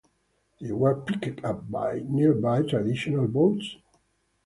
They 0.59 0.71
were 0.71 0.99
picked 0.99 1.45
up 1.45 1.69
by 1.69 2.01
nearby 2.07 2.63
traditional 2.63 3.27
boats. 3.27 3.77